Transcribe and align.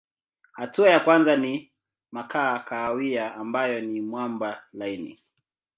Hatua 0.53 0.89
ya 0.89 0.99
kwanza 0.99 1.35
ni 1.37 1.71
makaa 2.11 2.59
kahawia 2.59 3.35
ambayo 3.35 3.81
ni 3.81 4.01
mwamba 4.01 4.63
laini. 4.73 5.19